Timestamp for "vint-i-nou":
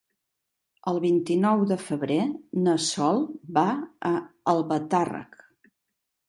1.01-1.61